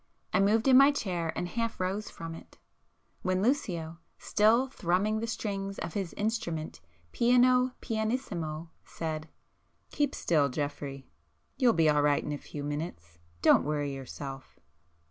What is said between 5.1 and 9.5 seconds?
the strings of his instrument piano pianissimo, said—